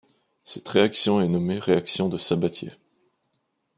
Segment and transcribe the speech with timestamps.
[0.43, 2.71] Cette réaction est nommée réaction de Sabatier.